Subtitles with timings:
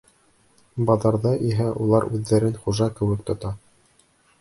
[0.91, 3.57] Баҙарҙа иһә улар үҙҙәрен хужа кеүек тота.